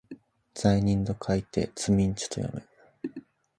[0.55, 3.23] 罪人と書いてつみんちゅと読む